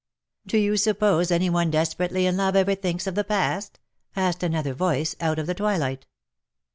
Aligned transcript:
"Do 0.47 0.57
you 0.57 0.77
suppose 0.77 1.29
any 1.29 1.47
one 1.47 1.69
desperately 1.69 2.25
in 2.25 2.35
love 2.35 2.55
ever 2.55 2.73
thinks 2.73 3.05
of 3.05 3.13
the 3.13 3.23
past?" 3.23 3.79
asked 4.15 4.41
another 4.41 4.73
voice 4.73 5.15
out 5.21 5.37
of 5.37 5.45
the 5.45 5.53
twilight. 5.53 6.07